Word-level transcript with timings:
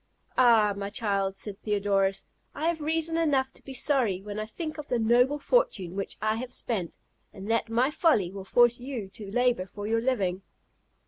"Ah! 0.35 0.73
my 0.75 0.89
child," 0.89 1.35
said 1.35 1.57
Theodorus, 1.59 2.25
"I 2.55 2.67
have 2.69 2.81
reason 2.81 3.17
enough 3.17 3.53
to 3.53 3.63
be 3.63 3.75
sorry, 3.75 4.19
when 4.19 4.39
I 4.39 4.47
think 4.47 4.79
of 4.79 4.87
the 4.87 4.97
noble 4.97 5.37
fortune 5.37 5.95
which 5.95 6.17
I 6.23 6.37
have 6.37 6.51
spent, 6.51 6.97
and 7.31 7.51
that 7.51 7.69
my 7.69 7.91
folly 7.91 8.31
will 8.31 8.43
force 8.45 8.79
you 8.79 9.09
to 9.09 9.29
labour 9.29 9.67
for 9.67 9.85
your 9.85 10.01
living." 10.01 10.41